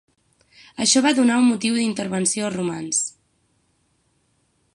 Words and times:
Això 0.85 1.03
va 1.07 1.11
donar 1.19 1.35
un 1.41 1.45
motiu 1.49 1.77
d'intervenció 1.77 2.49
als 2.49 2.57
romans. 2.59 3.07